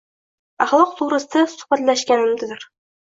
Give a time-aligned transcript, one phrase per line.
[0.65, 2.67] axloq to'g'risida suhbatlashganimdir.